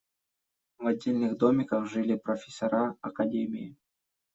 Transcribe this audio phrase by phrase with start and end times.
[0.79, 3.75] В отдельных домиках жили профессора академии.